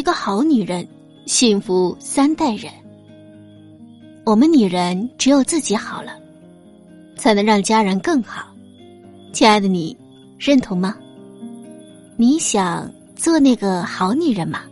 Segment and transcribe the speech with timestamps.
[0.00, 0.88] 一个好女人，
[1.26, 2.72] 幸福三代人。
[4.24, 6.18] 我们女人只有自己好了，
[7.16, 8.46] 才能让家人更好。
[9.30, 9.94] 亲爱的你，
[10.38, 10.96] 认同吗？
[12.16, 14.62] 你想做那个好女人吗？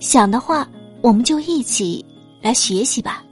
[0.00, 0.66] 想的话，
[1.02, 2.02] 我们就一起
[2.40, 3.22] 来学习吧。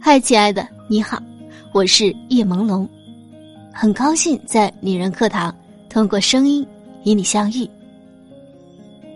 [0.00, 1.22] 嗨，亲爱的，你好，
[1.74, 2.88] 我是叶朦胧，
[3.74, 5.54] 很高兴在女人课堂
[5.90, 6.66] 通过声音
[7.04, 7.68] 与你相遇。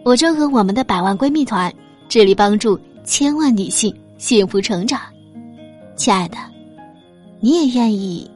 [0.05, 1.73] 我正和我们的百万闺蜜团
[2.09, 5.01] 致力帮助千万女性幸福成长。
[5.95, 6.37] 亲爱的，
[7.39, 8.29] 你也愿意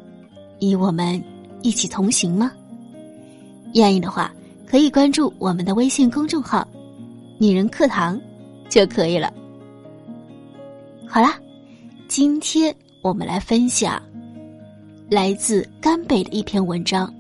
[0.60, 1.20] 与我们
[1.62, 2.52] 一起同行吗？
[3.74, 4.32] 愿意的话，
[4.64, 6.66] 可以关注我们的微信公众号
[7.38, 8.18] “女人课堂”
[8.70, 9.32] 就可以了。
[11.08, 11.34] 好啦，
[12.06, 14.00] 今天我们来分享
[15.10, 17.12] 来自甘北的一篇文章。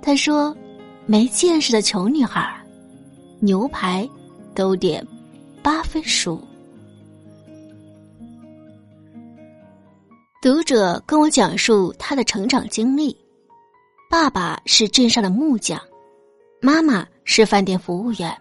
[0.00, 0.56] 他说
[1.04, 2.48] ：“没见识的穷女孩。”
[3.44, 4.08] 牛排
[4.54, 5.06] 都点
[5.62, 6.42] 八分熟。
[10.40, 13.14] 读者跟我讲述他的成长经历：
[14.08, 15.78] 爸爸是镇上的木匠，
[16.62, 18.34] 妈妈是饭店服务员，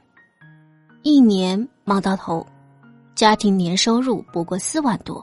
[1.02, 2.48] 一年忙到头，
[3.14, 5.22] 家庭年收入不过四万多。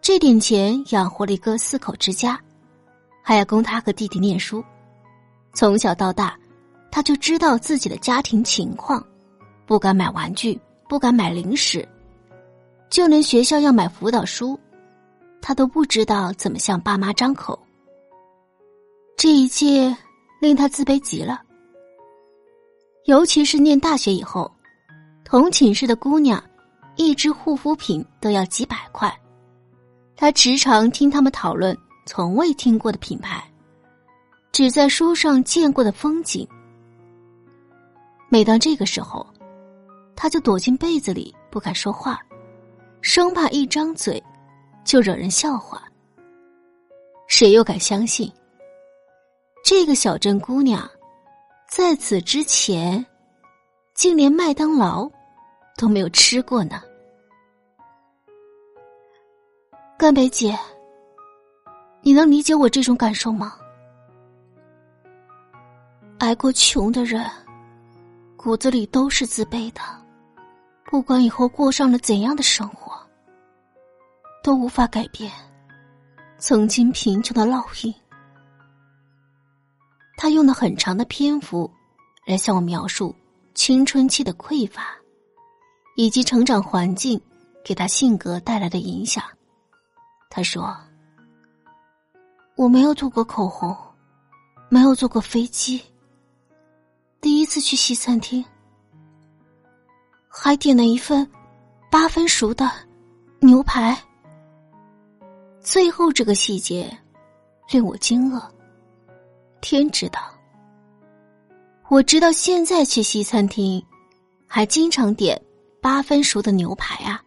[0.00, 2.40] 这点钱养活了一个四口之家，
[3.20, 4.62] 还要供他和弟弟念书。
[5.54, 6.38] 从小到大。
[6.94, 9.04] 他就知道自己的家庭情况，
[9.66, 10.56] 不敢买玩具，
[10.88, 11.84] 不敢买零食，
[12.88, 14.56] 就连学校要买辅导书，
[15.42, 17.58] 他都不知道怎么向爸妈张口。
[19.16, 19.92] 这一切
[20.40, 21.42] 令他自卑极了。
[23.06, 24.48] 尤其是念大学以后，
[25.24, 26.40] 同寝室的姑娘，
[26.94, 29.12] 一支护肤品都要几百块，
[30.14, 33.42] 他时常听他们讨论从未听过的品牌，
[34.52, 36.46] 只在书上见过的风景。
[38.34, 39.24] 每当这个时候，
[40.16, 42.20] 他就躲进被子里不敢说话，
[43.00, 44.20] 生怕一张嘴
[44.84, 45.84] 就惹人笑话。
[47.28, 48.28] 谁又敢相信，
[49.62, 50.90] 这个小镇姑娘
[51.70, 53.06] 在此之前
[53.94, 55.08] 竟连麦当劳
[55.76, 56.82] 都没有吃过呢？
[59.96, 60.58] 甘北姐，
[62.02, 63.54] 你能理解我这种感受吗？
[66.18, 67.24] 挨过穷的人。
[68.44, 69.80] 骨子里都是自卑的，
[70.84, 72.92] 不管以后过上了怎样的生活，
[74.42, 75.32] 都无法改变
[76.36, 77.94] 曾经贫穷的烙印。
[80.18, 81.70] 他用了很长的篇幅
[82.26, 83.16] 来向我描述
[83.54, 84.94] 青春期的匮乏，
[85.96, 87.18] 以及成长环境
[87.64, 89.24] 给他性格带来的影响。
[90.28, 90.76] 他说
[92.56, 93.74] ：“我没有涂过口红，
[94.68, 95.82] 没有坐过飞机。”
[97.24, 98.44] 第一次去西餐厅，
[100.28, 101.26] 还点了一份
[101.90, 102.70] 八分熟的
[103.40, 103.98] 牛排。
[105.58, 106.94] 最后这个细节
[107.70, 108.46] 令我惊愕。
[109.62, 110.20] 天知道，
[111.88, 113.82] 我直到现在去西餐厅，
[114.46, 115.42] 还经常点
[115.80, 117.24] 八分熟的牛排啊。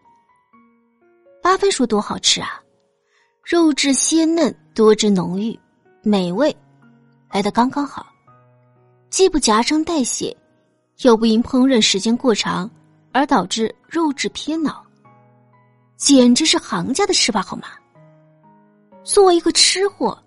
[1.42, 2.62] 八分熟多好吃啊，
[3.42, 5.58] 肉质鲜嫩，多汁浓郁，
[6.04, 6.56] 美味
[7.32, 8.06] 来的刚刚好。
[9.10, 10.36] 既不夹生带血，
[11.02, 12.70] 又不因烹饪时间过长
[13.12, 14.82] 而导致肉质偏老，
[15.96, 17.68] 简直是行家的吃法好吗？
[19.02, 20.22] 作为一个吃货，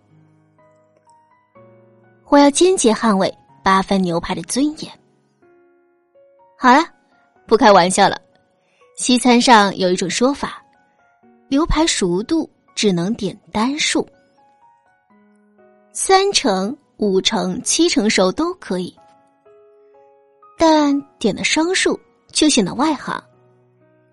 [2.28, 3.32] 我要坚决捍卫
[3.64, 4.92] 八分牛排的尊严。
[6.58, 6.84] 好了，
[7.46, 8.20] 不开玩笑了。
[8.98, 10.64] 西餐上有一种说法，
[11.50, 14.08] 牛排熟度只能点单数，
[15.92, 16.76] 三成。
[17.02, 18.96] 五成、七成熟都可以，
[20.56, 22.00] 但点的双数
[22.32, 23.20] 就显得外行。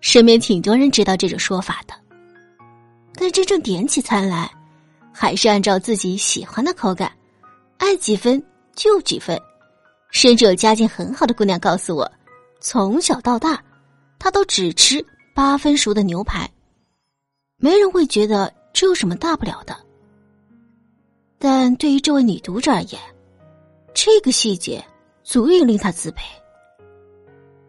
[0.01, 1.93] 身边挺多人知道这种说法的，
[3.13, 4.51] 但真正点起餐来，
[5.13, 7.11] 还是按照自己喜欢的口感，
[7.77, 8.43] 爱几分
[8.73, 9.39] 就几分。
[10.09, 12.11] 甚至有家境很好的姑娘告诉我，
[12.59, 13.63] 从小到大，
[14.17, 15.05] 她都只吃
[15.35, 16.49] 八分熟的牛排，
[17.57, 19.77] 没人会觉得这有什么大不了的。
[21.41, 22.99] 但对于这位女读者而言，
[23.93, 24.83] 这个细节
[25.23, 26.17] 足以令她自卑。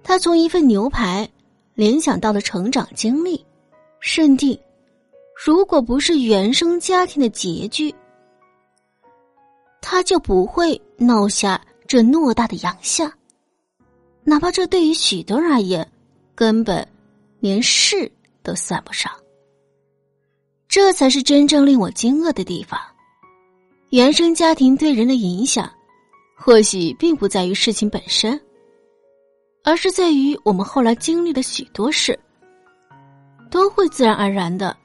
[0.02, 1.28] 她从一份牛排
[1.74, 3.46] 联想到了成长经历，
[4.00, 4.58] 认定
[5.36, 7.94] 如果不是原生家庭的拮据，
[9.80, 13.10] 她就不会闹下这偌大的洋相。
[14.24, 15.88] 哪怕这对于许多人而言，
[16.34, 16.86] 根本
[17.38, 18.10] 连事
[18.42, 19.12] 都算不上。
[20.66, 22.80] 这才是真正令我惊愕的地方。
[23.90, 25.68] 原生家庭对人的影响，
[26.36, 28.40] 或许并不在于事情本身，
[29.64, 32.16] 而是在于我们后来经历的许多事，
[33.50, 34.76] 都会自然而然的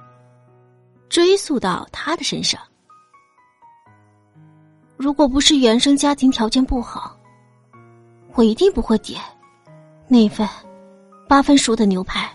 [1.08, 2.60] 追溯到他的身上。
[4.98, 7.16] 如果不是原生家庭条件不好，
[8.34, 9.22] 我一定不会点
[10.08, 10.50] 那份
[11.30, 12.28] 八分熟的牛排。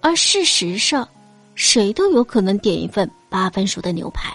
[0.00, 1.06] 而事实上，
[1.54, 4.32] 谁都有可能点一份八分熟的牛排。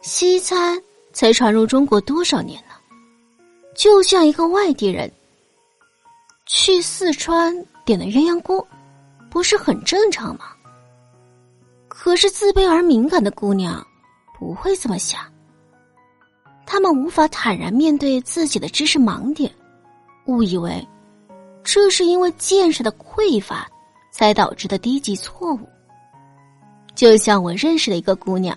[0.00, 0.80] 西餐
[1.12, 2.74] 才传入中国多少年呢？
[3.76, 5.12] 就像一个外地人
[6.46, 7.54] 去四川
[7.84, 8.66] 点的鸳鸯锅，
[9.30, 10.46] 不是很正常吗？
[11.86, 13.86] 可是自卑而敏感的姑娘
[14.38, 15.20] 不会这么想，
[16.64, 19.52] 他们无法坦然面对自己的知识盲点，
[20.24, 20.82] 误以为
[21.62, 23.68] 这是因为见识的匮乏。
[24.14, 25.68] 才导致的低级错误。
[26.94, 28.56] 就像我认识的一个姑娘，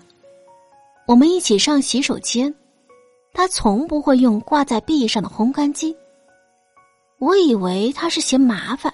[1.06, 2.54] 我们一起上洗手间，
[3.32, 5.96] 她从不会用挂在壁上的烘干机。
[7.18, 8.92] 我以为她是嫌麻烦，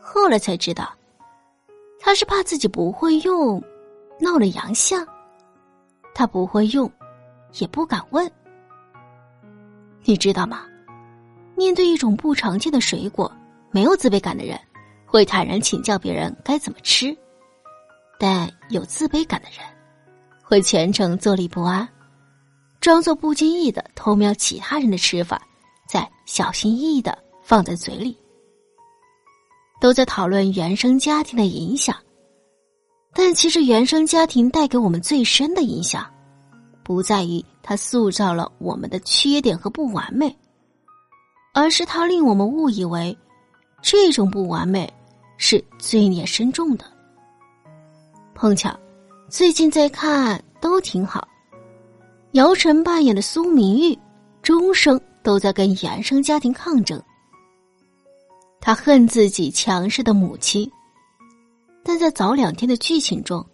[0.00, 0.88] 后来才知道，
[1.98, 3.62] 她是怕自己不会用，
[4.20, 5.06] 闹了洋相。
[6.14, 6.90] 她不会用，
[7.58, 8.30] 也不敢问。
[10.04, 10.64] 你知道吗？
[11.56, 13.30] 面对一种不常见的水果，
[13.72, 14.56] 没有自卑感的人。
[15.04, 17.16] 会坦然请教别人该怎么吃，
[18.18, 19.58] 但有自卑感的人
[20.42, 21.86] 会全程坐立不安，
[22.80, 25.40] 装作不经意的偷瞄其他人的吃法，
[25.88, 28.16] 再小心翼翼的放在嘴里。
[29.80, 31.94] 都在讨论原生家庭的影响，
[33.12, 36.06] 但其实原生家庭带给我们最深的影响，
[36.82, 40.34] 不在于它塑造了我们的缺点和不完美，
[41.52, 43.16] 而是它令我们误以为
[43.82, 44.90] 这种不完美。
[45.38, 46.95] 是罪孽深重的。
[48.36, 48.78] 碰巧，
[49.30, 51.26] 最近在看都挺好。
[52.32, 53.98] 姚晨扮演的苏明玉，
[54.42, 57.02] 终生都在跟原生家庭抗争。
[58.60, 60.70] 他恨自己强势的母亲，
[61.82, 63.44] 但在早两天的剧情中，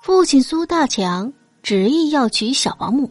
[0.00, 1.30] 父亲苏大强
[1.60, 3.10] 执意要娶小保姆。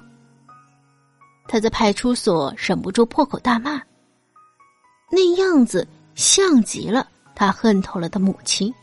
[1.49, 3.81] 他在派出所忍不住破口大骂，
[5.11, 5.85] 那样子
[6.15, 7.09] 像极了。
[7.35, 8.73] 他恨透了的母亲，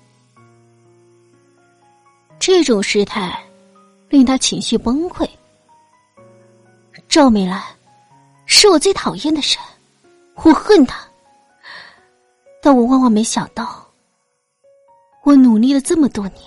[2.47, 3.43] 这种事态
[4.11, 5.27] 令他情绪崩溃。
[7.09, 7.59] 赵美兰
[8.45, 9.57] 是我最讨厌的人，
[10.43, 11.03] 我恨他。
[12.61, 13.83] 但我万万没想到，
[15.23, 16.41] 我努力了这么多年，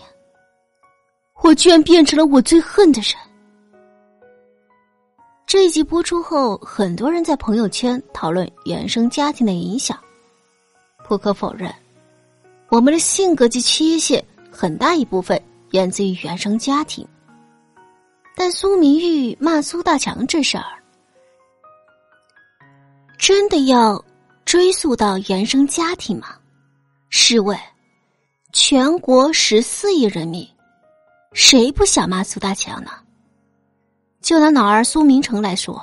[1.42, 3.16] 我居然变成了我最恨的人。
[5.48, 9.98] 这一集播出后，很多人在朋友圈讨论原生家庭的影响，
[11.08, 11.74] 不可否认。
[12.70, 15.42] 我们的性格及缺陷很大一部分
[15.78, 17.08] 源自于原生家庭，
[18.36, 20.82] 但苏明玉骂苏大强这事儿，
[23.16, 24.04] 真的要
[24.44, 26.30] 追溯到原生家庭吗？
[27.10, 27.56] 试问，
[28.52, 30.50] 全国十四亿人民，
[31.32, 32.90] 谁不想骂苏大强呢？
[34.20, 35.80] 就拿脑儿苏明成来说，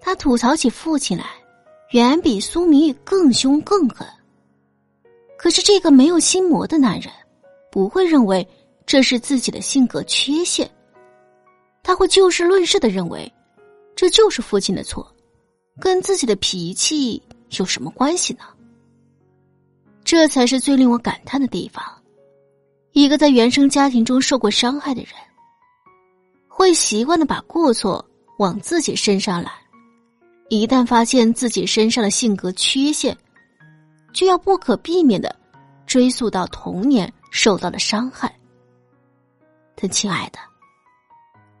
[0.00, 1.24] 他吐槽起父亲来，
[1.90, 4.06] 远比苏明玉更凶更狠。
[5.36, 7.12] 可是，这个没有心魔的男人，
[7.68, 8.48] 不会认为
[8.86, 10.70] 这是自己的性格缺陷，
[11.82, 13.30] 他会就事论事的认为，
[13.96, 15.12] 这就是父亲的错，
[15.80, 17.20] 跟自己的脾气
[17.58, 18.44] 有什么关系呢？
[20.04, 21.84] 这才是最令我感叹的地方。
[22.92, 25.10] 一个在原生家庭中受过伤害的人，
[26.46, 28.02] 会习惯的把过错
[28.38, 29.52] 往自己身上揽，
[30.48, 33.16] 一旦发现自己身上的性格缺陷。
[34.12, 35.34] 就要不可避免的
[35.86, 38.34] 追溯到童年受到的伤害。
[39.76, 40.38] 但亲爱的，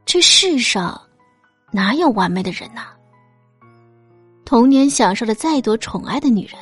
[0.04, 0.98] 这世上
[1.70, 2.86] 哪有完美的人呐？
[4.44, 6.58] 童年享受了再多宠爱的女人，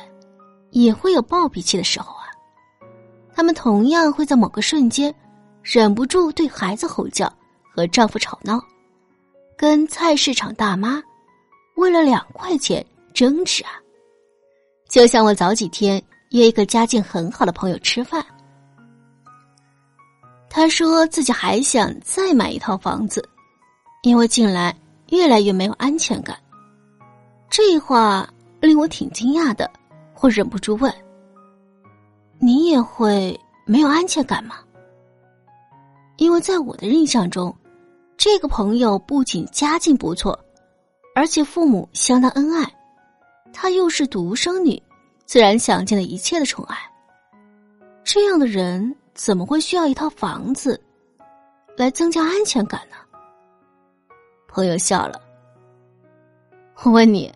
[0.71, 2.25] 也会有暴脾气的时候啊。
[3.33, 5.13] 他们同样会在某个瞬间
[5.61, 7.31] 忍不住对孩子吼叫，
[7.73, 8.59] 和丈夫吵闹，
[9.57, 11.01] 跟菜市场大妈
[11.75, 13.71] 为了两块钱争执啊。
[14.89, 18.25] 就像我早几天约一个家境很好的朋友吃饭，
[20.55, 23.27] 他说自己还想再买一套房子，
[24.03, 24.73] 因为近来
[25.09, 26.33] 越来越没有安全感。
[27.49, 28.25] 这话
[28.61, 29.69] 令我挺惊讶的，
[30.21, 30.89] 我忍不住问
[32.39, 34.55] ：“你也会没有安全感吗？”
[36.15, 37.53] 因为在我的印象中，
[38.15, 40.39] 这个朋友不仅家境不错，
[41.15, 42.63] 而且父母相当恩爱。
[43.51, 44.81] 她又是独生女，
[45.25, 46.77] 自然享尽了一切的宠爱。
[48.05, 50.79] 这样的人怎么会需要一套房子
[51.77, 52.97] 来增加安全感呢？
[54.45, 55.21] 朋友笑了。
[56.83, 57.33] 我问你，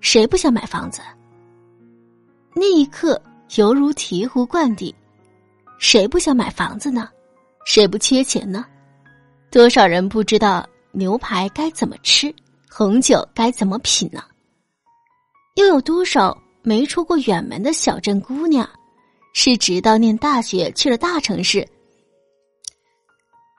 [0.00, 1.02] 谁不想买房子？
[2.54, 3.20] 那一刻
[3.56, 4.92] 犹如醍醐灌顶，
[5.78, 7.10] 谁不想买房子呢？
[7.66, 8.64] 谁不缺钱呢？
[9.50, 12.34] 多少人不知道牛排该怎么吃，
[12.70, 14.22] 红酒该怎么品呢？
[15.56, 18.66] 又有多少没出过远门的小镇姑娘，
[19.36, 21.68] 是直到念大学去了大城市，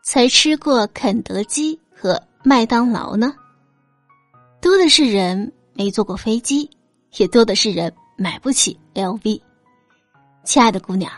[0.06, 3.36] 才吃过肯德基和麦当劳呢？
[4.62, 6.68] 多的是人没坐过飞机，
[7.18, 9.40] 也多的是人买不起 LV。
[10.46, 11.12] 亲爱的姑娘，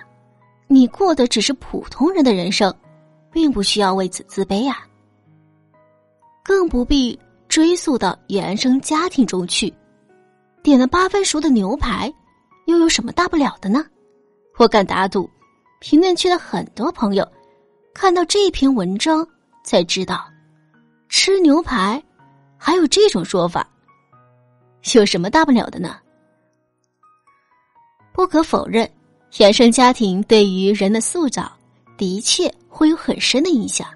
[0.68, 2.74] 你过的只是普通人的人生，
[3.32, 4.88] 并不需要为此自卑啊，
[6.44, 9.72] 更不必追溯到原生家庭中去。
[10.64, 12.12] 点了八分熟的牛排，
[12.66, 13.86] 又有什么大不了的呢？
[14.58, 15.30] 我敢打赌，
[15.80, 17.28] 评论区的很多朋友
[17.94, 19.26] 看到这篇文章
[19.64, 20.28] 才知道，
[21.10, 22.04] 吃牛排
[22.58, 23.70] 还有这种说法，
[24.96, 25.98] 有什么大不了的呢？
[28.12, 28.90] 不可否认，
[29.38, 31.52] 原生家庭对于人的塑造
[31.96, 33.88] 的确会有很深的影响。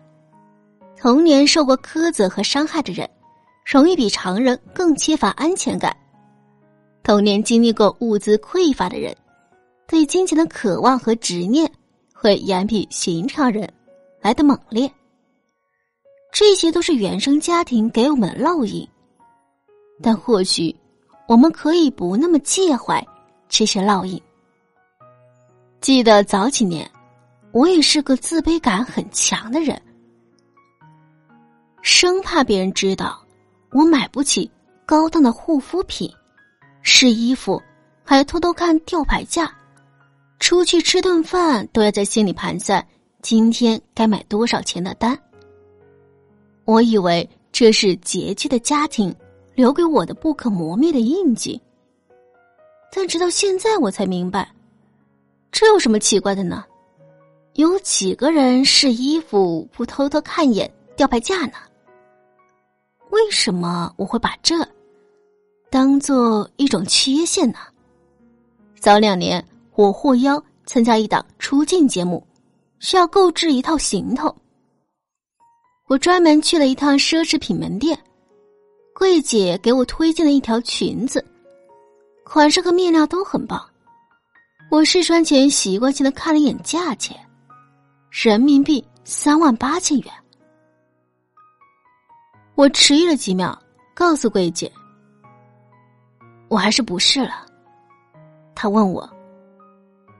[0.95, 3.09] 童年受过苛责和伤害的人，
[3.65, 5.95] 容易比常人更缺乏安全感。
[7.01, 9.15] 童年经历过物资匮乏的人，
[9.91, 11.69] 对金钱的渴望和执念
[12.13, 13.69] 会远比寻常人
[14.21, 14.89] 来的猛烈。
[16.31, 18.87] 这些都是原生家庭给我们的烙印，
[20.01, 20.73] 但或许
[21.27, 23.05] 我们可以不那么介怀
[23.49, 24.19] 这些烙印。
[25.81, 26.89] 记得早几年，
[27.51, 29.79] 我也是个自卑感很强的人，
[31.81, 33.21] 生怕别人知道
[33.73, 34.49] 我买不起
[34.85, 36.09] 高档的护肤品。
[36.81, 37.61] 试衣服，
[38.05, 39.53] 还偷偷看吊牌价，
[40.41, 42.85] 出去吃顿饭都要在心里盘算
[43.21, 45.17] 今天该买多少钱的单。
[46.65, 49.15] 我以为这是拮据的家庭
[49.53, 51.61] 留给我的不可磨灭的印记，
[52.91, 54.51] 但直到现在我才明白，
[55.51, 56.65] 这有什么奇怪的呢？
[57.53, 61.53] 有几个人试衣服不偷偷看一眼吊牌价呢？
[63.11, 64.55] 为什么我会把这？
[65.69, 67.59] 当做一种缺陷呢。
[68.79, 72.25] 早两年，我获邀参加一档出镜节目，
[72.79, 74.35] 需要购置一套行头。
[75.87, 77.97] 我专门去了一趟奢侈品门店，
[78.93, 81.25] 柜姐给我推荐了一条裙子，
[82.23, 83.61] 款式和面料都很棒。
[84.69, 87.17] 我试穿前习惯性的看了一眼价钱，
[88.09, 90.13] 人民币三万八千元。
[92.55, 93.57] 我迟疑了几秒，
[93.93, 94.71] 告诉柜姐。
[96.47, 97.45] 我还是不试了。
[98.55, 99.09] 他问我：“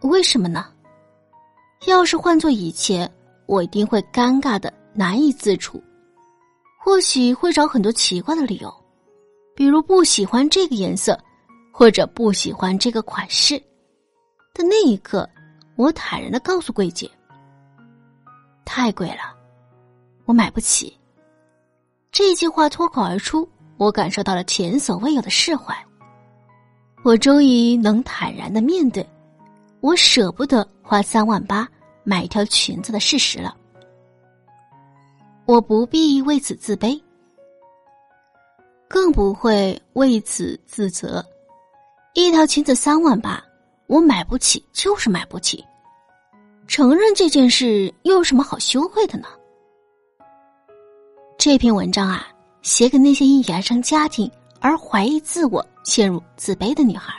[0.10, 0.66] 为什么呢？”
[1.88, 3.12] 要是换做以前，
[3.48, 5.82] 我一定会尴尬的难以自处，
[6.80, 8.72] 或许会找很多奇怪的理由，
[9.56, 11.20] 比如不喜欢这个颜色，
[11.72, 13.62] 或者不喜欢这个款式。
[14.54, 15.28] 但那一刻，
[15.76, 17.10] 我坦然的告诉柜姐
[18.64, 19.36] ：“太贵了，
[20.26, 20.96] 我买不起。”
[22.12, 25.76] 这句话脱口而出，我感受到了前所未有的释怀。
[27.04, 29.04] 我终于能坦然的面对，
[29.82, 31.68] 我舍不得花三万八
[32.04, 33.56] 买一条裙子的事实了。
[35.46, 37.02] 我不必为此自卑，
[38.88, 41.26] 更不会为此自责。
[42.14, 43.44] 一条裙子三万八，
[43.88, 45.66] 我买不起就是买不起，
[46.68, 49.28] 承认这件事又有什么好羞愧的呢？
[51.38, 52.28] 这篇文章啊，
[52.62, 55.66] 写给那些因原生家庭而怀疑自我。
[55.84, 57.12] 陷入自卑的女孩，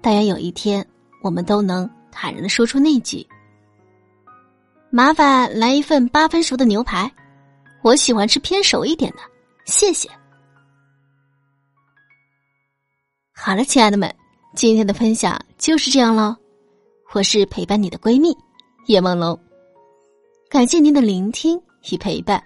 [0.00, 0.84] 但愿有一天
[1.22, 3.26] 我们都能坦然的说出那句
[4.90, 7.10] ：“麻烦来一份八分熟的牛排，
[7.82, 9.18] 我喜欢吃偏熟一点的，
[9.64, 10.08] 谢谢。”
[13.32, 14.14] 好了，亲爱的们，
[14.54, 16.36] 今天的分享就是这样了。
[17.12, 18.36] 我是陪伴你的闺蜜
[18.86, 19.38] 叶梦龙，
[20.48, 21.60] 感谢您的聆听
[21.90, 22.42] 与陪伴，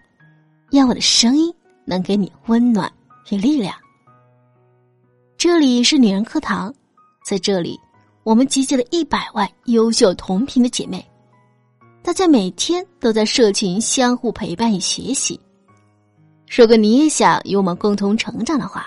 [0.71, 1.55] 愿我的声音
[1.85, 2.91] 能给你温暖
[3.31, 3.75] 与力量。
[5.37, 6.73] 这里是女人课堂，
[7.27, 7.79] 在这里，
[8.25, 11.07] 我们集结了一百万优秀同频的姐妹，
[12.03, 15.39] 大家每天都在社群相互陪伴与学习。
[16.49, 18.87] 如果你也想与我们共同成长的话，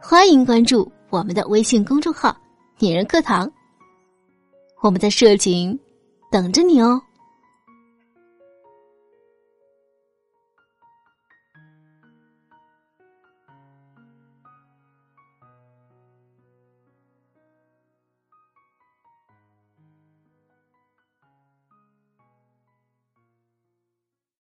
[0.00, 2.36] 欢迎关注我们的微信公众号
[2.78, 3.50] “女人课堂”，
[4.80, 5.76] 我们在社群
[6.30, 7.02] 等着你哦。